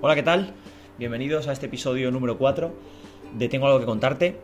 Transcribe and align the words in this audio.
Hola, 0.00 0.14
¿qué 0.14 0.22
tal? 0.22 0.54
Bienvenidos 0.96 1.48
a 1.48 1.52
este 1.52 1.66
episodio 1.66 2.12
número 2.12 2.38
4 2.38 2.72
de 3.34 3.48
Tengo 3.48 3.66
algo 3.66 3.80
que 3.80 3.84
contarte. 3.84 4.36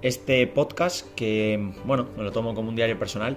Este 0.00 0.46
podcast 0.46 1.12
que, 1.16 1.72
bueno, 1.84 2.06
me 2.16 2.22
lo 2.22 2.30
tomo 2.30 2.54
como 2.54 2.68
un 2.68 2.76
diario 2.76 2.96
personal 2.96 3.36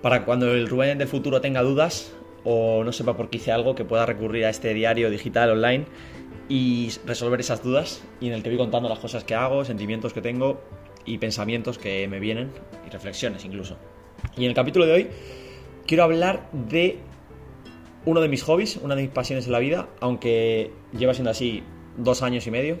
para 0.00 0.24
cuando 0.24 0.50
el 0.50 0.66
Rubén 0.66 0.96
del 0.96 1.06
futuro 1.06 1.42
tenga 1.42 1.60
dudas 1.60 2.14
o 2.44 2.82
no 2.82 2.92
sepa 2.92 3.14
por 3.14 3.28
qué 3.28 3.36
hice 3.36 3.52
algo, 3.52 3.74
que 3.74 3.84
pueda 3.84 4.06
recurrir 4.06 4.46
a 4.46 4.48
este 4.48 4.72
diario 4.72 5.10
digital 5.10 5.50
online 5.50 5.84
y 6.48 6.88
resolver 7.04 7.40
esas 7.40 7.62
dudas 7.62 8.02
y 8.22 8.28
en 8.28 8.32
el 8.32 8.42
que 8.42 8.48
voy 8.48 8.56
contando 8.56 8.88
las 8.88 9.00
cosas 9.00 9.22
que 9.22 9.34
hago, 9.34 9.66
sentimientos 9.66 10.14
que 10.14 10.22
tengo 10.22 10.62
y 11.04 11.18
pensamientos 11.18 11.76
que 11.76 12.08
me 12.08 12.20
vienen 12.20 12.50
y 12.86 12.90
reflexiones 12.90 13.44
incluso. 13.44 13.76
Y 14.34 14.44
en 14.44 14.48
el 14.48 14.54
capítulo 14.54 14.86
de 14.86 14.92
hoy 14.94 15.08
quiero 15.86 16.04
hablar 16.04 16.48
de 16.52 17.00
uno 18.06 18.20
de 18.20 18.28
mis 18.28 18.42
hobbies, 18.42 18.76
una 18.76 18.94
de 18.94 19.02
mis 19.02 19.10
pasiones 19.10 19.46
en 19.46 19.52
la 19.52 19.58
vida, 19.58 19.88
aunque 20.00 20.70
lleva 20.96 21.14
siendo 21.14 21.30
así 21.30 21.62
dos 21.96 22.22
años 22.22 22.46
y 22.46 22.50
medio, 22.50 22.78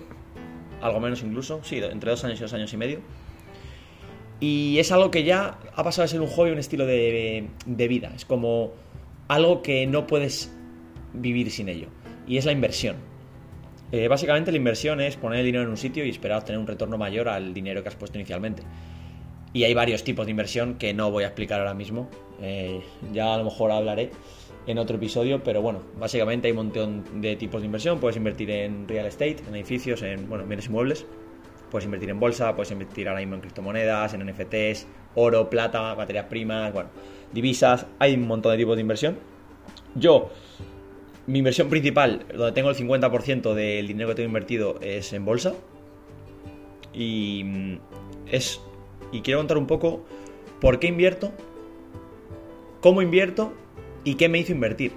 algo 0.80 1.00
menos 1.00 1.22
incluso, 1.22 1.60
sí, 1.62 1.78
entre 1.78 2.10
dos 2.10 2.24
años 2.24 2.38
y 2.38 2.42
dos 2.42 2.52
años 2.52 2.72
y 2.72 2.76
medio. 2.76 3.00
Y 4.40 4.78
es 4.78 4.92
algo 4.92 5.10
que 5.10 5.24
ya 5.24 5.58
ha 5.74 5.84
pasado 5.84 6.04
a 6.04 6.08
ser 6.08 6.20
un 6.20 6.28
hobby, 6.28 6.50
un 6.50 6.58
estilo 6.58 6.86
de, 6.86 7.48
vida. 7.66 8.12
Es 8.14 8.24
como 8.24 8.72
algo 9.28 9.62
que 9.62 9.86
no 9.86 10.06
puedes 10.06 10.52
vivir 11.14 11.50
sin 11.50 11.68
ello. 11.68 11.88
Y 12.26 12.36
es 12.36 12.44
la 12.44 12.52
inversión. 12.52 12.96
Eh, 13.92 14.08
básicamente 14.08 14.50
la 14.50 14.58
inversión 14.58 15.00
es 15.00 15.16
poner 15.16 15.40
el 15.40 15.46
dinero 15.46 15.64
en 15.64 15.70
un 15.70 15.76
sitio 15.76 16.04
y 16.04 16.10
esperar 16.10 16.38
obtener 16.38 16.58
un 16.58 16.66
retorno 16.66 16.98
mayor 16.98 17.28
al 17.28 17.54
dinero 17.54 17.82
que 17.82 17.88
has 17.88 17.94
puesto 17.94 18.18
inicialmente. 18.18 18.62
Y 19.54 19.64
hay 19.64 19.72
varios 19.72 20.02
tipos 20.02 20.26
de 20.26 20.32
inversión 20.32 20.74
que 20.74 20.92
no 20.92 21.10
voy 21.10 21.24
a 21.24 21.28
explicar 21.28 21.60
ahora 21.60 21.74
mismo. 21.74 22.10
Eh, 22.42 22.82
ya 23.12 23.34
a 23.34 23.38
lo 23.38 23.44
mejor 23.44 23.70
hablaré 23.70 24.10
en 24.66 24.78
otro 24.78 24.96
episodio, 24.96 25.42
pero 25.42 25.60
bueno, 25.60 25.82
básicamente 25.98 26.48
hay 26.48 26.52
un 26.52 26.56
montón 26.56 27.20
de 27.20 27.36
tipos 27.36 27.60
de 27.60 27.66
inversión. 27.66 27.98
Puedes 28.00 28.16
invertir 28.16 28.50
en 28.50 28.88
real 28.88 29.06
estate, 29.06 29.38
en 29.46 29.54
edificios, 29.54 30.02
en 30.02 30.28
bueno, 30.28 30.44
bienes 30.46 30.66
inmuebles. 30.66 31.06
Puedes 31.70 31.84
invertir 31.84 32.10
en 32.10 32.20
bolsa, 32.20 32.54
puedes 32.54 32.70
invertir 32.70 33.08
ahora 33.08 33.20
mismo 33.20 33.34
en 33.34 33.40
criptomonedas, 33.40 34.14
en 34.14 34.24
NFTs, 34.26 34.86
oro, 35.16 35.50
plata, 35.50 35.94
materias 35.94 36.26
primas, 36.26 36.72
bueno, 36.72 36.90
divisas. 37.32 37.86
Hay 37.98 38.14
un 38.14 38.26
montón 38.26 38.52
de 38.52 38.58
tipos 38.58 38.76
de 38.76 38.82
inversión. 38.82 39.18
Yo, 39.94 40.30
mi 41.26 41.38
inversión 41.38 41.68
principal, 41.68 42.24
donde 42.34 42.52
tengo 42.52 42.70
el 42.70 42.76
50% 42.76 43.54
del 43.54 43.86
dinero 43.86 44.08
que 44.10 44.14
tengo 44.14 44.28
invertido, 44.28 44.78
es 44.80 45.12
en 45.12 45.24
bolsa. 45.24 45.54
Y 46.92 47.42
mm, 47.44 47.78
es. 48.30 48.60
Y 49.12 49.20
quiero 49.20 49.40
contar 49.40 49.58
un 49.58 49.66
poco 49.66 50.04
por 50.60 50.78
qué 50.78 50.86
invierto, 50.86 51.32
cómo 52.80 53.02
invierto 53.02 53.52
y 54.04 54.14
qué 54.14 54.28
me 54.28 54.38
hizo 54.38 54.52
invertir. 54.52 54.92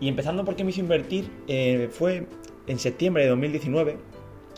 Y 0.00 0.08
empezando 0.08 0.44
por 0.44 0.56
qué 0.56 0.64
me 0.64 0.70
hizo 0.70 0.80
invertir, 0.80 1.30
eh, 1.46 1.88
fue 1.90 2.26
en 2.66 2.78
septiembre 2.78 3.22
de 3.22 3.30
2019. 3.30 3.98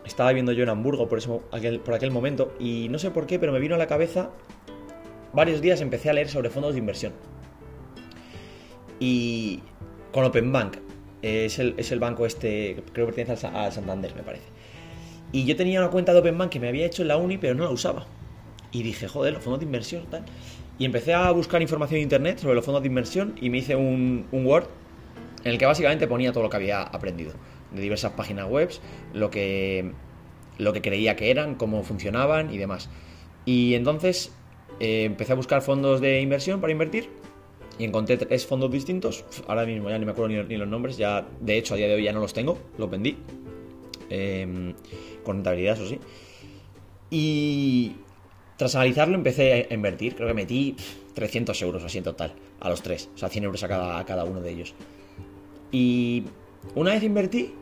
Estaba 0.04 0.30
viviendo 0.30 0.52
yo 0.52 0.62
en 0.62 0.70
Hamburgo 0.70 1.08
por, 1.08 1.18
eso, 1.18 1.42
aquel, 1.52 1.80
por 1.80 1.94
aquel 1.94 2.10
momento 2.10 2.54
y 2.58 2.88
no 2.88 2.98
sé 2.98 3.10
por 3.10 3.26
qué, 3.26 3.38
pero 3.38 3.52
me 3.52 3.60
vino 3.60 3.74
a 3.74 3.78
la 3.78 3.86
cabeza. 3.86 4.30
Varios 5.32 5.60
días 5.60 5.80
empecé 5.80 6.08
a 6.08 6.14
leer 6.14 6.28
sobre 6.28 6.50
fondos 6.50 6.72
de 6.72 6.78
inversión. 6.78 7.12
Y 8.98 9.60
con 10.12 10.24
Open 10.24 10.50
Bank, 10.50 10.78
es 11.22 11.58
el, 11.58 11.74
es 11.76 11.92
el 11.92 11.98
banco 11.98 12.26
este, 12.26 12.82
creo 12.92 13.06
que 13.06 13.12
pertenece 13.12 13.46
al, 13.46 13.72
Santander, 13.72 14.14
me 14.14 14.22
parece. 14.22 14.46
Y 15.32 15.44
yo 15.44 15.56
tenía 15.56 15.80
una 15.80 15.90
cuenta 15.90 16.12
de 16.12 16.20
Open 16.20 16.38
Bank 16.38 16.50
que 16.50 16.60
me 16.60 16.68
había 16.68 16.86
hecho 16.86 17.02
en 17.02 17.08
la 17.08 17.16
uni, 17.16 17.38
pero 17.38 17.54
no 17.54 17.64
la 17.64 17.70
usaba. 17.70 18.06
Y 18.72 18.82
dije, 18.82 19.08
joder, 19.08 19.34
los 19.34 19.42
fondos 19.42 19.60
de 19.60 19.66
inversión, 19.66 20.06
tal. 20.10 20.24
Y 20.78 20.84
empecé 20.84 21.12
a 21.12 21.30
buscar 21.32 21.60
información 21.60 21.96
en 21.96 22.04
internet 22.04 22.38
sobre 22.38 22.54
los 22.54 22.64
fondos 22.64 22.82
de 22.82 22.88
inversión 22.88 23.34
y 23.40 23.50
me 23.50 23.58
hice 23.58 23.74
un, 23.74 24.26
Word 24.30 24.66
en 25.44 25.52
el 25.52 25.58
que 25.58 25.66
básicamente 25.66 26.06
ponía 26.06 26.32
todo 26.32 26.44
lo 26.44 26.50
que 26.50 26.56
había 26.56 26.82
aprendido 26.82 27.32
de 27.72 27.82
diversas 27.82 28.12
páginas 28.12 28.48
web, 28.48 28.70
lo 29.12 29.30
que, 29.30 29.92
lo 30.56 30.72
que 30.72 30.80
creía 30.80 31.16
que 31.16 31.30
eran, 31.30 31.56
cómo 31.56 31.82
funcionaban 31.82 32.52
y 32.52 32.58
demás. 32.58 32.88
Y 33.44 33.74
entonces 33.74 34.32
eh, 34.78 35.04
empecé 35.04 35.32
a 35.32 35.36
buscar 35.36 35.62
fondos 35.62 36.00
de 36.00 36.20
inversión 36.20 36.60
para 36.60 36.72
invertir 36.72 37.08
y 37.78 37.84
encontré 37.84 38.16
tres 38.16 38.46
fondos 38.46 38.70
distintos. 38.70 39.24
Ahora 39.48 39.66
mismo 39.66 39.90
ya 39.90 39.98
ni 39.98 40.04
me 40.04 40.12
acuerdo 40.12 40.44
ni, 40.44 40.56
los 40.56 40.68
nombres, 40.68 40.96
ya 40.96 41.26
de 41.40 41.58
hecho 41.58 41.74
a 41.74 41.76
día 41.76 41.88
de 41.88 41.94
hoy 41.94 42.04
ya 42.04 42.12
no 42.12 42.20
los 42.20 42.32
tengo, 42.32 42.58
los 42.76 42.88
vendí. 42.88 43.16
Em, 44.10 44.74
con 45.24 45.36
rentabilidad, 45.36 45.74
eso 45.74 45.86
sí. 45.86 45.98
Y 47.10 47.96
tras 48.58 48.74
analizarlo 48.74 49.14
empecé 49.14 49.68
a 49.70 49.72
invertir, 49.72 50.16
creo 50.16 50.26
que 50.26 50.34
metí 50.34 50.76
300 51.14 51.62
euros 51.62 51.84
así 51.84 51.98
en 51.98 52.04
total, 52.04 52.34
a 52.58 52.68
los 52.68 52.82
tres, 52.82 53.08
o 53.14 53.16
sea, 53.16 53.28
100 53.28 53.44
euros 53.44 53.62
a 53.62 53.68
cada, 53.68 53.98
a 53.98 54.04
cada 54.04 54.24
uno 54.24 54.40
de 54.40 54.50
ellos. 54.50 54.74
Y 55.70 56.24
una 56.74 56.90
vez 56.90 57.04
invertí, 57.04 57.54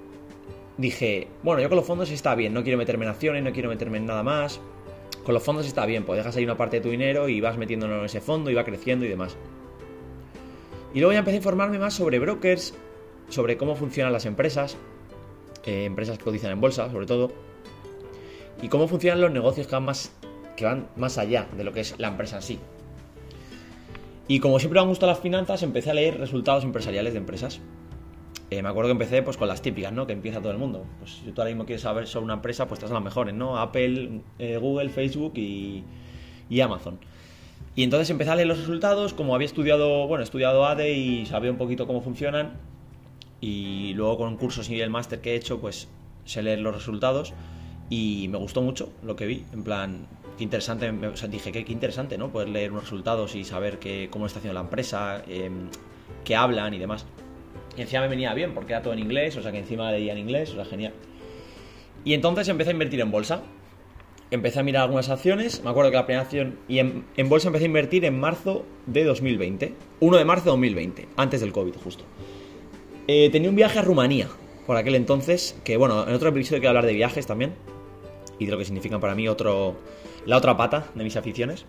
dije, 0.79 1.29
bueno, 1.43 1.61
yo 1.61 1.69
con 1.69 1.77
los 1.77 1.87
fondos 1.87 2.11
está 2.11 2.35
bien, 2.35 2.55
no 2.55 2.63
quiero 2.63 2.79
meterme 2.79 3.05
en 3.05 3.11
acciones, 3.11 3.45
no 3.45 3.53
quiero 3.53 3.69
meterme 3.69 3.99
en 3.99 4.07
nada 4.07 4.23
más. 4.23 4.59
Con 5.23 5.35
los 5.35 5.43
fondos 5.43 5.67
está 5.67 5.85
bien, 5.85 6.05
pues 6.05 6.17
dejas 6.17 6.35
ahí 6.37 6.45
una 6.45 6.57
parte 6.57 6.77
de 6.77 6.83
tu 6.83 6.89
dinero 6.89 7.29
y 7.29 7.43
vas 7.43 7.59
metiéndolo 7.59 7.99
en 7.99 8.05
ese 8.07 8.23
fondo 8.23 8.51
y 8.51 8.55
va 8.55 8.65
creciendo 8.65 9.05
y 9.05 9.09
demás. 9.09 9.37
Y 10.95 11.01
luego 11.01 11.13
ya 11.13 11.19
empecé 11.19 11.37
a 11.37 11.39
informarme 11.39 11.79
más 11.79 11.93
sobre 11.93 12.19
brokers, 12.19 12.73
sobre 13.29 13.59
cómo 13.59 13.77
funcionan 13.77 14.15
las 14.15 14.25
empresas, 14.25 14.79
eh, 15.67 15.85
empresas 15.85 16.17
que 16.17 16.25
cotizan 16.25 16.53
en 16.53 16.61
bolsa, 16.61 16.91
sobre 16.91 17.05
todo, 17.05 17.33
y 18.63 18.69
cómo 18.69 18.89
funcionan 18.89 19.21
los 19.21 19.31
negocios 19.31 19.67
que 19.67 19.75
van 19.75 19.85
más 19.85 20.13
que 20.57 20.65
van 20.65 20.89
más 20.97 21.19
allá 21.19 21.47
de 21.57 21.65
lo 21.65 21.73
que 21.73 21.81
es 21.81 21.95
la 21.99 22.09
empresa 22.09 22.37
en 22.37 22.43
sí. 22.43 22.59
Y 24.29 24.41
como 24.41 24.59
siempre 24.59 24.81
me 24.81 24.83
han 24.83 24.89
gustado 24.89 25.13
las 25.13 25.21
finanzas, 25.21 25.63
empecé 25.63 25.91
a 25.91 25.95
leer 25.95 26.19
resultados 26.19 26.65
empresariales 26.65 27.13
de 27.13 27.19
empresas. 27.19 27.61
Eh, 28.51 28.63
me 28.63 28.69
acuerdo 28.69 28.89
que 28.89 28.93
empecé 28.93 29.23
pues 29.23 29.37
con 29.37 29.49
las 29.49 29.63
típicas, 29.63 29.93
¿no? 29.93 30.07
Que 30.07 30.13
empieza 30.13 30.41
todo 30.41 30.53
el 30.53 30.59
mundo. 30.59 30.85
Pues 30.99 31.13
si 31.25 31.33
tú 31.33 31.41
ahora 31.41 31.51
mismo 31.51 31.65
quieres 31.65 31.83
saber 31.83 32.07
sobre 32.07 32.25
una 32.25 32.35
empresa, 32.35 32.67
pues 32.67 32.79
estás 32.79 32.91
a 32.91 32.95
las 32.95 33.03
mejores, 33.03 33.35
¿no? 33.35 33.59
Apple, 33.59 34.23
eh, 34.39 34.57
Google, 34.57 34.89
Facebook 34.89 35.33
y, 35.37 35.85
y, 36.49 36.61
Amazon. 36.61 36.99
Y 37.77 37.83
entonces 37.83 38.11
empecé 38.11 38.31
a 38.31 38.37
leer 38.37 38.49
los 38.49 38.59
resultados, 38.59 39.15
como 39.15 39.35
había 39.35 39.47
estudiado, 39.47 40.07
bueno, 40.09 40.25
estudiado 40.25 40.65
ADE 40.65 40.93
y 40.93 41.27
sabía 41.27 41.51
un 41.51 41.59
poquito 41.59 41.87
cómo 41.87 42.01
funcionan. 42.01 42.55
Y 43.41 43.93
luego 43.95 44.17
con 44.17 44.37
cursos 44.37 44.71
y 44.71 44.81
el 44.81 44.91
máster 44.91 45.21
que 45.21 45.33
he 45.33 45.37
hecho, 45.37 45.61
pues 45.61 45.89
sé 46.25 46.43
leer 46.43 46.61
los 46.61 46.75
resultados. 46.75 47.33
Y 47.89 48.29
me 48.29 48.39
gustó 48.39 48.63
mucho 48.63 48.93
lo 49.03 49.17
que 49.17 49.27
vi. 49.27 49.45
En 49.53 49.63
plan, 49.63 50.07
qué 50.37 50.45
interesante, 50.45 50.93
dije, 51.29 51.53
qué, 51.53 51.65
qué, 51.65 51.73
interesante, 51.73 52.19
¿no? 52.19 52.31
Poder 52.31 52.49
leer 52.49 52.73
unos 52.73 52.85
resultados 52.85 53.35
y 53.35 53.45
saber 53.45 53.79
que, 53.79 54.09
cómo 54.11 54.27
está 54.27 54.39
haciendo 54.39 54.55
la 54.55 54.65
empresa, 54.65 55.23
eh, 55.29 55.51
qué 56.25 56.37
hablan 56.37 56.75
y 56.75 56.79
demás. 56.79 57.07
Y 57.77 57.83
encima 57.83 58.03
me 58.03 58.09
venía 58.09 58.33
bien, 58.35 58.55
porque 58.55 58.73
era 58.73 58.83
todo 58.83 58.93
en 58.93 58.99
inglés, 59.01 59.37
o 59.37 59.43
sea 59.43 59.53
que 59.53 59.59
encima 59.59 59.91
leía 59.93 60.13
en 60.13 60.19
inglés, 60.19 60.51
o 60.51 60.55
sea, 60.55 60.65
genial. 60.65 60.93
Y 62.05 62.15
entonces 62.15 62.49
empecé 62.49 62.71
a 62.71 62.73
invertir 62.73 63.01
en 63.01 63.11
bolsa. 63.11 63.43
Empecé 64.31 64.59
a 64.59 64.63
mirar 64.65 64.83
algunas 64.83 65.09
acciones, 65.09 65.63
me 65.63 65.71
acuerdo 65.71 65.93
que 65.93 65.99
la 65.99 66.07
primera 66.07 66.23
acción, 66.23 66.59
y 66.67 66.81
en, 66.81 67.05
bolsa 67.29 67.47
empecé 67.47 67.65
a 67.65 67.69
invertir 67.69 68.05
en 68.05 68.19
marzo 68.19 68.65
de 68.87 69.05
2020, 69.05 69.73
1 70.01 70.17
de 70.17 70.25
marzo 70.25 70.47
de 70.47 70.51
2020, 70.51 71.09
antes 71.17 71.41
del 71.41 71.53
COVID 71.53 71.75
justo. 71.77 72.03
Eh, 73.07 73.31
tenía 73.31 73.49
un 73.49 73.55
viaje 73.55 73.79
a 73.79 73.83
Rumanía, 73.83 74.27
por 74.67 74.77
aquel 74.77 74.97
entonces, 74.97 75.57
que 75.63 75.77
bueno, 75.77 76.09
en 76.09 76.13
otro 76.13 76.31
episodio 76.31 76.59
quiero 76.59 76.71
hablar 76.71 76.87
de 76.87 76.95
viajes 76.95 77.25
también, 77.29 77.53
y 78.39 78.47
de 78.47 78.53
lo 78.53 78.59
que 78.59 78.65
significan 78.65 79.01
para 79.01 79.15
mí 79.15 79.29
otro, 79.29 79.77
la 80.25 80.37
otra 80.37 80.57
pata 80.57 80.87
de 80.95 81.05
mis 81.05 81.17
aficiones. 81.17 81.67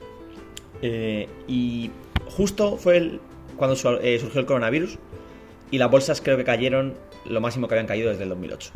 Eh, 0.81 1.28
y 1.47 1.89
justo 2.29 2.78
fue 2.78 2.97
el, 2.97 3.22
cuando 3.55 3.75
eh, 4.01 4.19
surgió 4.19 4.39
el 4.39 4.45
coronavirus 4.45 5.00
y 5.72 5.78
las 5.78 5.89
bolsas 5.89 6.22
creo 6.22 6.38
que 6.38 6.44
cayeron 6.44 6.95
lo 7.25 7.41
máximo 7.41 7.67
que 7.67 7.75
habían 7.75 7.88
caído 7.88 8.09
desde 8.09 8.23
el 8.23 8.29
2008. 8.29 8.72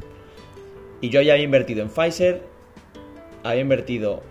Y 1.01 1.09
yo 1.09 1.21
ya 1.21 1.33
había 1.33 1.45
invertido 1.45 1.81
en 1.81 1.89
Pfizer, 1.89 2.43
había 3.43 3.61
invertido 3.61 4.21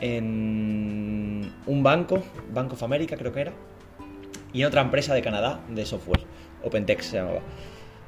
en 0.00 1.52
un 1.66 1.82
banco, 1.82 2.22
Bank 2.52 2.72
of 2.72 2.82
America 2.82 3.16
creo 3.16 3.32
que 3.32 3.40
era, 3.40 3.52
y 4.52 4.62
en 4.62 4.66
otra 4.66 4.82
empresa 4.82 5.14
de 5.14 5.22
Canadá 5.22 5.60
de 5.68 5.86
software, 5.86 6.24
OpenText 6.62 7.10
se 7.10 7.16
llamaba. 7.18 7.40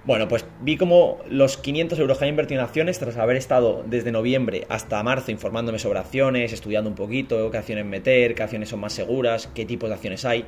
Bueno, 0.04 0.26
pues 0.26 0.44
vi 0.60 0.76
como 0.76 1.20
los 1.28 1.56
500 1.56 1.96
euros 2.00 2.18
que 2.18 2.24
había 2.24 2.30
invertido 2.30 2.60
en 2.60 2.66
acciones, 2.66 2.98
tras 2.98 3.16
haber 3.18 3.36
estado 3.36 3.84
desde 3.86 4.10
noviembre 4.10 4.66
hasta 4.68 5.00
marzo 5.04 5.30
informándome 5.30 5.78
sobre 5.78 6.00
acciones, 6.00 6.52
estudiando 6.52 6.90
un 6.90 6.96
poquito 6.96 7.48
qué 7.52 7.58
acciones 7.58 7.84
meter, 7.84 8.34
qué 8.34 8.42
acciones 8.42 8.68
son 8.68 8.80
más 8.80 8.92
seguras, 8.92 9.48
qué 9.54 9.64
tipos 9.64 9.88
de 9.88 9.94
acciones 9.94 10.24
hay, 10.24 10.44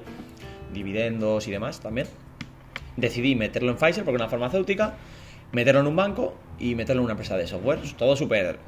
dividendos 0.72 1.46
y 1.46 1.52
demás 1.52 1.78
también. 1.78 2.08
Decidí 2.96 3.36
meterlo 3.36 3.70
en 3.70 3.76
Pfizer 3.76 4.02
porque 4.02 4.16
es 4.16 4.22
una 4.22 4.28
farmacéutica, 4.28 4.96
meterlo 5.52 5.82
en 5.82 5.86
un 5.86 5.94
banco 5.94 6.34
y 6.58 6.74
meterlo 6.74 7.02
en 7.02 7.04
una 7.04 7.12
empresa 7.12 7.36
de 7.36 7.46
software. 7.46 7.78
Todo 7.96 8.16
súper, 8.16 8.58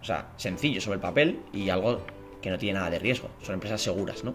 o 0.00 0.04
sea, 0.04 0.28
sencillo 0.36 0.80
sobre 0.80 0.94
el 0.94 1.00
papel 1.00 1.40
y 1.52 1.70
algo 1.70 2.02
que 2.40 2.50
no 2.50 2.58
tiene 2.58 2.78
nada 2.78 2.90
de 2.90 3.00
riesgo. 3.00 3.30
Son 3.42 3.54
empresas 3.54 3.80
seguras, 3.80 4.22
¿no? 4.22 4.34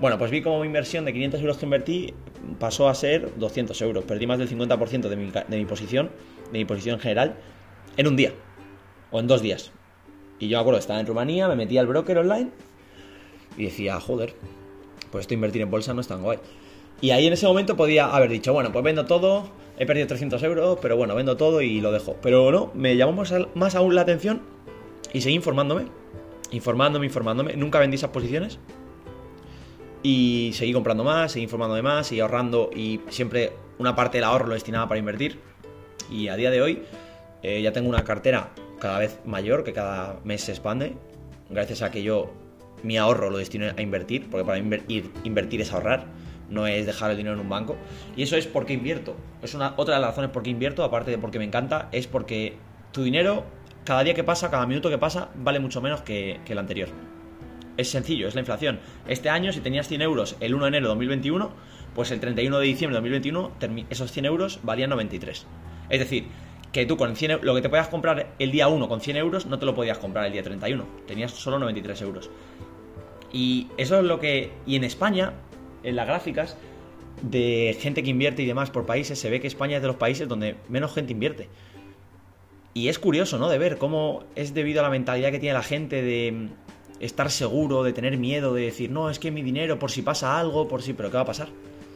Bueno, 0.00 0.18
pues 0.18 0.30
vi 0.30 0.42
como 0.42 0.60
mi 0.60 0.66
inversión 0.66 1.04
de 1.04 1.12
500 1.12 1.40
euros 1.40 1.56
que 1.58 1.64
invertí 1.64 2.14
pasó 2.58 2.88
a 2.88 2.94
ser 2.94 3.36
200 3.38 3.80
euros. 3.82 4.04
Perdí 4.04 4.26
más 4.26 4.38
del 4.38 4.48
50% 4.48 5.08
de 5.08 5.16
mi, 5.16 5.30
de 5.30 5.56
mi 5.56 5.64
posición, 5.64 6.10
de 6.52 6.58
mi 6.58 6.64
posición 6.64 6.98
general, 6.98 7.36
en 7.96 8.06
un 8.06 8.16
día. 8.16 8.32
O 9.10 9.20
en 9.20 9.26
dos 9.26 9.42
días. 9.42 9.72
Y 10.38 10.48
yo 10.48 10.58
me 10.58 10.60
acuerdo, 10.60 10.78
estaba 10.78 11.00
en 11.00 11.06
Rumanía, 11.06 11.48
me 11.48 11.56
metí 11.56 11.78
al 11.78 11.86
broker 11.86 12.18
online 12.18 12.50
y 13.56 13.64
decía, 13.64 13.98
joder, 14.00 14.34
pues 15.10 15.22
esto 15.22 15.34
invertir 15.34 15.62
en 15.62 15.70
bolsa 15.70 15.94
no 15.94 16.00
es 16.00 16.08
tan 16.08 16.22
guay. 16.22 16.38
Y 17.00 17.10
ahí 17.10 17.26
en 17.26 17.32
ese 17.32 17.46
momento 17.46 17.76
podía 17.76 18.06
haber 18.06 18.30
dicho, 18.30 18.52
bueno, 18.52 18.72
pues 18.72 18.84
vendo 18.84 19.06
todo, 19.06 19.50
he 19.78 19.86
perdido 19.86 20.06
300 20.06 20.42
euros, 20.42 20.78
pero 20.80 20.96
bueno, 20.96 21.14
vendo 21.14 21.36
todo 21.36 21.60
y 21.62 21.80
lo 21.80 21.92
dejo. 21.92 22.16
Pero 22.22 22.50
no, 22.50 22.70
me 22.74 22.96
llamó 22.96 23.24
más, 23.54 23.74
aún 23.74 23.94
la 23.94 24.02
atención 24.02 24.42
y 25.12 25.20
seguí 25.20 25.34
informándome, 25.34 25.86
informándome, 26.50 27.06
informándome. 27.06 27.56
Nunca 27.56 27.78
vendí 27.78 27.96
esas 27.96 28.10
posiciones. 28.10 28.58
Y 30.02 30.52
seguí 30.54 30.72
comprando 30.72 31.04
más, 31.04 31.32
seguí 31.32 31.44
informándome 31.44 31.82
más, 31.82 32.06
seguí 32.06 32.20
ahorrando 32.20 32.70
y 32.74 33.00
siempre 33.08 33.52
una 33.78 33.96
parte 33.96 34.18
del 34.18 34.24
ahorro 34.24 34.46
lo 34.46 34.54
destinaba 34.54 34.88
para 34.88 34.98
invertir. 34.98 35.40
Y 36.10 36.28
a 36.28 36.36
día 36.36 36.50
de 36.50 36.62
hoy 36.62 36.82
eh, 37.42 37.60
ya 37.62 37.72
tengo 37.72 37.88
una 37.88 38.04
cartera 38.04 38.50
cada 38.78 38.98
vez 38.98 39.18
mayor, 39.24 39.64
que 39.64 39.72
cada 39.72 40.20
mes 40.24 40.42
se 40.42 40.52
expande, 40.52 40.94
gracias 41.50 41.82
a 41.82 41.90
que 41.90 42.02
yo 42.02 42.32
mi 42.82 42.98
ahorro 42.98 43.30
lo 43.30 43.38
destino 43.38 43.66
a 43.76 43.80
invertir, 43.80 44.28
porque 44.30 44.44
para 44.44 44.58
invertir, 44.58 45.10
invertir 45.24 45.60
es 45.60 45.72
ahorrar, 45.72 46.06
no 46.50 46.66
es 46.66 46.86
dejar 46.86 47.10
el 47.10 47.16
dinero 47.16 47.34
en 47.34 47.40
un 47.40 47.48
banco. 47.48 47.76
Y 48.16 48.22
eso 48.22 48.36
es 48.36 48.46
porque 48.46 48.74
invierto. 48.74 49.16
Es 49.42 49.54
una, 49.54 49.74
otra 49.76 49.96
de 49.96 50.00
las 50.00 50.10
razones 50.10 50.30
por 50.30 50.42
qué 50.42 50.50
invierto, 50.50 50.84
aparte 50.84 51.10
de 51.10 51.18
porque 51.18 51.38
me 51.38 51.44
encanta, 51.44 51.88
es 51.92 52.06
porque 52.06 52.56
tu 52.92 53.02
dinero, 53.02 53.44
cada 53.84 54.02
día 54.04 54.14
que 54.14 54.24
pasa, 54.24 54.50
cada 54.50 54.66
minuto 54.66 54.88
que 54.88 54.98
pasa, 54.98 55.30
vale 55.36 55.58
mucho 55.58 55.80
menos 55.80 56.02
que, 56.02 56.40
el 56.46 56.58
anterior. 56.58 56.88
Es 57.76 57.90
sencillo, 57.90 58.28
es 58.28 58.34
la 58.34 58.40
inflación. 58.40 58.80
Este 59.06 59.28
año, 59.28 59.52
si 59.52 59.60
tenías 59.60 59.88
100 59.88 60.02
euros 60.02 60.36
el 60.40 60.54
1 60.54 60.64
de 60.64 60.68
enero 60.68 60.86
de 60.86 60.88
2021, 60.88 61.50
pues 61.94 62.10
el 62.10 62.20
31 62.20 62.58
de 62.58 62.66
diciembre 62.66 62.94
de 62.94 63.10
2021 63.10 63.52
esos 63.90 64.12
100 64.12 64.26
euros 64.26 64.60
valían 64.62 64.90
93. 64.90 65.46
Es 65.88 65.98
decir, 65.98 66.26
que 66.72 66.86
tú 66.86 66.96
con 66.96 67.16
100 67.16 67.40
lo 67.42 67.54
que 67.54 67.62
te 67.62 67.68
podías 67.68 67.88
comprar 67.88 68.34
el 68.38 68.50
día 68.50 68.68
1 68.68 68.88
con 68.88 69.00
100 69.00 69.16
euros 69.16 69.46
no 69.46 69.58
te 69.58 69.66
lo 69.66 69.74
podías 69.74 69.98
comprar 69.98 70.26
el 70.26 70.32
día 70.32 70.42
31. 70.42 70.84
Tenías 71.06 71.32
solo 71.32 71.58
93 71.58 72.02
euros. 72.02 72.30
Y 73.32 73.68
eso 73.76 73.98
es 73.98 74.04
lo 74.04 74.20
que... 74.20 74.52
Y 74.66 74.76
en 74.76 74.84
España, 74.84 75.32
en 75.82 75.96
las 75.96 76.06
gráficas 76.06 76.56
de 77.22 77.76
gente 77.80 78.02
que 78.02 78.10
invierte 78.10 78.42
y 78.42 78.46
demás 78.46 78.70
por 78.70 78.86
países, 78.86 79.18
se 79.18 79.30
ve 79.30 79.40
que 79.40 79.46
España 79.46 79.76
es 79.76 79.82
de 79.82 79.88
los 79.88 79.96
países 79.96 80.28
donde 80.28 80.56
menos 80.68 80.94
gente 80.94 81.12
invierte. 81.12 81.48
Y 82.74 82.88
es 82.88 82.98
curioso, 82.98 83.38
¿no? 83.38 83.48
De 83.48 83.58
ver 83.58 83.78
cómo 83.78 84.24
es 84.34 84.52
debido 84.52 84.80
a 84.80 84.82
la 84.82 84.90
mentalidad 84.90 85.30
que 85.30 85.38
tiene 85.38 85.54
la 85.54 85.62
gente 85.62 86.02
de 86.02 86.50
estar 87.00 87.30
seguro, 87.30 87.82
de 87.82 87.92
tener 87.92 88.16
miedo, 88.18 88.54
de 88.54 88.62
decir, 88.62 88.90
no, 88.90 89.10
es 89.10 89.18
que 89.18 89.30
mi 89.30 89.42
dinero, 89.42 89.78
por 89.78 89.90
si 89.90 90.02
pasa 90.02 90.38
algo, 90.38 90.68
por 90.68 90.82
si, 90.82 90.92
pero 90.92 91.10
¿qué 91.10 91.16
va 91.16 91.22
a 91.22 91.26
pasar? 91.26 91.48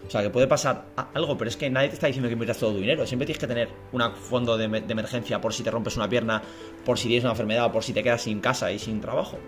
O 0.07 0.11
sea, 0.11 0.23
que 0.23 0.31
puede 0.31 0.49
pasar 0.49 0.87
algo, 1.15 1.39
pero 1.39 1.49
es 1.49 1.57
que 1.57 1.71
nadie 1.71 1.89
te 1.89 1.95
está 1.95 2.09
diciendo 2.09 2.29
que 2.29 2.33
inviertas 2.33 2.59
todo 2.59 2.73
tu 2.73 2.79
dinero. 2.79 3.07
Siempre 3.07 3.27
tienes 3.27 3.39
que 3.39 3.47
tener 3.47 3.69
un 3.93 4.03
fondo 4.17 4.59
de, 4.59 4.65
emergencia 4.65 5.41
por 5.41 5.55
si 5.55 5.63
te 5.63 5.71
rompes 5.71 5.97
una 5.97 6.09
pierna, 6.09 6.43
por 6.85 6.99
si 6.99 7.07
tienes 7.07 7.23
una 7.23 7.33
enfermedad 7.33 7.67
o 7.67 7.73
por 7.73 7.85
si 7.85 7.93
te 7.93 8.03
quedas 8.03 8.23
sin 8.23 8.41
casa 8.41 8.73
y 8.73 8.81
sin 8.81 9.01
trabajo. 9.01 9.39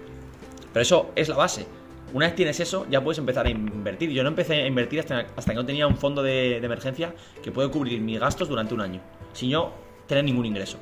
Pero 0.72 0.82
eso 0.82 1.10
es 1.16 1.28
la 1.28 1.34
base. 1.34 1.66
Una 2.12 2.26
vez 2.26 2.36
tienes 2.36 2.60
eso, 2.60 2.86
ya 2.88 3.02
puedes 3.02 3.18
empezar 3.18 3.46
a 3.46 3.50
invertir. 3.50 4.10
Yo 4.10 4.22
no 4.22 4.28
empecé 4.28 4.62
a 4.62 4.66
invertir 4.68 5.00
hasta, 5.00 5.26
que 5.26 5.54
no 5.54 5.66
tenía 5.66 5.88
un 5.88 5.96
fondo 5.96 6.22
de, 6.22 6.58
emergencia 6.58 7.12
que 7.42 7.50
puede 7.50 7.68
cubrir 7.68 8.00
mis 8.00 8.20
gastos 8.20 8.48
durante 8.48 8.72
un 8.72 8.82
año, 8.82 9.00
sin 9.32 9.50
yo 9.50 9.72
tener 10.06 10.22
ningún 10.22 10.46
ingreso. 10.46 10.78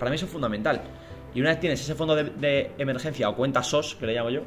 Para 0.00 0.10
mí 0.10 0.16
eso 0.16 0.26
es 0.26 0.32
fundamental. 0.32 0.82
Y 1.34 1.40
una 1.40 1.50
vez 1.50 1.60
tienes 1.60 1.80
ese 1.80 1.94
fondo 1.94 2.14
de, 2.14 2.70
emergencia 2.78 3.28
o 3.28 3.36
cuenta 3.36 3.62
SOS, 3.62 3.96
que 3.96 4.06
le 4.06 4.14
llamo 4.14 4.30
yo, 4.30 4.42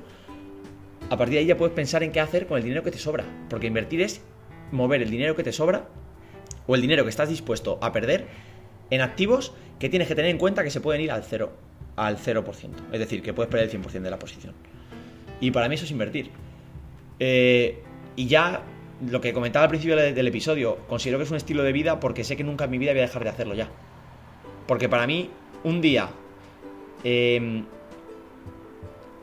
a 1.10 1.18
partir 1.18 1.36
de 1.36 1.40
ahí 1.40 1.46
ya 1.46 1.58
puedes 1.58 1.74
pensar 1.74 2.04
en 2.04 2.12
qué 2.12 2.20
hacer 2.20 2.48
con 2.48 2.58
el 2.58 2.64
dinero 2.64 2.84
que 2.84 2.92
te 2.92 2.98
sobra. 2.98 3.24
Porque 3.50 3.68
invertir 3.68 4.02
es 4.02 4.22
mover 4.72 5.02
el 5.02 5.10
dinero 5.10 5.36
que 5.36 5.44
te 5.44 5.52
sobra 5.52 5.88
o 6.68 6.76
el 6.76 6.82
dinero 6.82 7.04
que 7.04 7.10
estás 7.10 7.30
dispuesto 7.30 7.78
a 7.82 7.92
perder 7.92 8.28
en 8.90 9.02
activos 9.02 9.54
que 9.80 9.90
tienes 9.90 10.08
que 10.08 10.16
tener 10.16 10.32
en 10.32 10.38
cuenta 10.38 10.64
que 10.64 10.70
se 10.70 10.82
pueden 10.82 11.02
ir 11.02 11.12
al 11.12 11.24
0, 11.24 11.52
al 11.96 12.18
0%. 12.18 12.70
Es 12.92 13.00
decir, 13.00 13.22
que 13.22 13.34
puedes 13.34 13.50
perder 13.50 13.70
el 13.70 13.82
100% 13.82 14.02
de 14.02 14.10
la 14.10 14.20
posición. 14.20 14.54
Y 15.40 15.52
para 15.52 15.68
mí 15.68 15.76
eso 15.76 15.86
es 15.86 15.92
invertir. 15.92 16.30
Eh, 17.20 17.82
y 18.16 18.28
ya 18.28 18.64
lo 19.10 19.22
que 19.22 19.34
comentaba 19.34 19.64
al 19.64 19.70
principio 19.70 19.96
del 19.96 20.28
episodio, 20.28 20.78
considero 20.88 21.18
que 21.18 21.26
es 21.26 21.32
un 21.32 21.38
estilo 21.38 21.64
de 21.64 21.72
vida 21.72 22.00
porque 22.00 22.24
sé 22.24 22.38
que 22.38 22.44
nunca 22.44 22.66
en 22.66 22.72
mi 22.72 22.78
vida 22.78 22.92
voy 22.92 23.00
a 23.00 23.04
dejar 23.04 23.24
de 23.24 23.30
hacerlo 23.30 23.56
ya. 23.56 23.70
Porque 24.68 24.90
para 24.90 25.06
mí, 25.06 25.30
un 25.64 25.82
día 25.82 26.10
eh, 27.04 27.64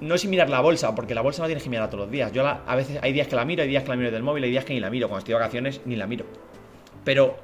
no 0.02 0.16
es 0.16 0.24
mirar 0.26 0.50
la 0.50 0.60
bolsa, 0.60 0.94
porque 0.94 1.14
la 1.14 1.20
bolsa 1.20 1.42
no 1.42 1.46
tienes 1.46 1.62
que 1.62 1.70
mirar 1.70 1.88
todos 1.88 2.04
los 2.04 2.10
días. 2.10 2.32
Yo 2.32 2.46
a 2.46 2.76
veces 2.76 2.98
hay 3.02 3.12
días 3.12 3.28
que 3.28 3.36
la 3.36 3.44
miro, 3.44 3.62
hay 3.62 3.68
días 3.68 3.84
que 3.84 3.90
la 3.90 3.96
miro 3.96 4.10
del 4.10 4.22
móvil, 4.22 4.44
hay 4.44 4.50
días 4.50 4.64
que 4.64 4.74
ni 4.74 4.80
la 4.80 4.90
miro. 4.90 5.08
Cuando 5.08 5.20
estoy 5.20 5.34
de 5.34 5.38
vacaciones 5.38 5.80
ni 5.84 5.94
la 5.94 6.06
miro. 6.06 6.26
Pero 7.04 7.36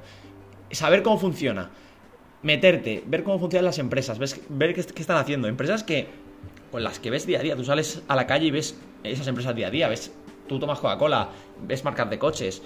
saber 0.69 1.01
cómo 1.01 1.17
funciona, 1.17 1.71
meterte, 2.43 3.01
ver 3.05 3.23
cómo 3.23 3.39
funcionan 3.39 3.65
las 3.65 3.79
empresas, 3.79 4.19
ver 4.49 4.73
qué, 4.73 4.81
están 4.81 5.17
haciendo. 5.17 5.47
Empresas 5.47 5.83
que 5.83 6.07
con 6.69 6.83
las 6.83 6.99
que 6.99 7.09
ves 7.09 7.25
día 7.25 7.39
a 7.39 7.43
día. 7.43 7.55
Tú 7.55 7.63
sales 7.63 8.03
a 8.07 8.15
la 8.15 8.27
calle 8.27 8.47
y 8.47 8.51
ves 8.51 8.77
esas 9.03 9.27
empresas 9.27 9.55
día 9.55 9.67
a 9.67 9.71
día. 9.71 9.87
Ves, 9.87 10.11
tú 10.47 10.59
tomas 10.59 10.79
Coca-Cola, 10.79 11.29
ves 11.65 11.83
marcas 11.85 12.09
de 12.09 12.19
coches, 12.19 12.61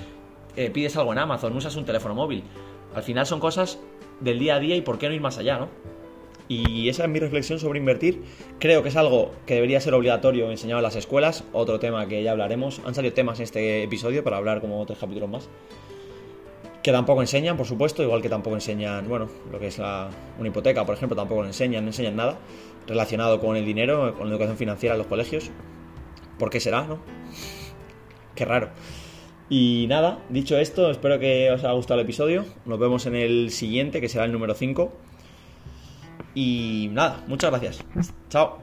eh, 0.56 0.72
pides 0.72 0.98
algo 0.98 1.14
en 1.14 1.20
Amazon, 1.20 1.56
usas 1.56 1.76
un 1.76 1.86
teléfono 1.86 2.16
móvil. 2.16 2.44
Al 2.96 3.04
final 3.04 3.28
son 3.28 3.40
cosas 3.40 3.80
del 4.20 4.40
día 4.40 4.56
a 4.56 4.60
día 4.60 4.76
y 4.76 4.82
por 4.82 4.98
qué 4.98 5.08
no 5.08 5.14
ir 5.14 5.22
más 5.22 5.38
allá, 5.38 5.60
¿no? 5.60 5.70
Y 6.48 6.90
esa 6.90 7.04
es 7.04 7.10
mi 7.10 7.20
reflexión 7.20 7.60
sobre 7.60 7.80
invertir. 7.80 8.22
Creo 8.60 8.84
que 8.84 8.90
es 8.90 8.96
algo 8.96 9.32
que 9.46 9.56
debería 9.56 9.80
ser 9.80 9.94
obligatorio 9.94 10.52
enseñado 10.52 10.80
en 10.80 10.84
las 10.84 10.96
escuelas. 10.96 11.44
Otro 11.54 11.80
tema 11.80 12.08
que 12.08 12.22
ya 12.24 12.32
hablaremos. 12.32 12.82
Han 12.86 12.94
salido 12.94 13.14
temas 13.14 13.40
en 13.40 13.44
este 13.44 13.84
episodio 13.84 14.24
para 14.24 14.38
hablar 14.38 14.62
como 14.62 14.86
tres 14.86 15.00
capítulos 15.00 15.30
más. 15.30 15.50
Que 16.82 16.92
tampoco 16.92 17.22
enseñan, 17.22 17.56
por 17.56 17.66
supuesto, 17.66 18.04
igual 18.04 18.22
que 18.22 18.28
tampoco 18.28 18.58
enseñan, 18.58 19.08
bueno, 19.08 19.30
lo 19.50 19.58
que 19.58 19.68
es 19.68 19.78
la, 19.78 20.10
una 20.38 20.50
hipoteca, 20.50 20.86
por 20.86 20.96
ejemplo, 20.96 21.16
tampoco 21.16 21.46
enseñan, 21.46 21.86
no 21.86 21.92
enseñan 21.92 22.18
nada 22.18 22.38
relacionado 22.88 23.40
con 23.40 23.56
el 23.56 23.66
dinero, 23.66 24.14
con 24.18 24.28
la 24.28 24.34
educación 24.34 24.58
financiera 24.58 24.96
en 24.96 25.00
los 25.00 25.08
colegios. 25.08 25.50
¿Por 26.38 26.50
qué 26.50 26.60
será, 26.60 26.84
no? 26.84 27.00
Qué 28.36 28.46
raro. 28.46 28.70
Y 29.50 29.86
nada, 29.88 30.20
dicho 30.30 30.58
esto, 30.58 30.90
espero 30.90 31.20
que 31.20 31.52
os 31.52 31.64
haya 31.64 31.74
gustado 31.74 32.00
el 32.00 32.06
episodio. 32.06 32.46
Nos 32.66 32.80
vemos 32.80 33.06
en 33.06 33.16
el 33.16 33.52
siguiente, 33.52 34.02
que 34.02 34.10
será 34.10 34.26
el 34.26 34.32
número 34.32 34.56
5. 34.56 34.92
Y 36.36 36.90
nada, 36.92 37.24
muchas 37.28 37.52
gracias. 37.52 37.84
Chao. 38.30 38.63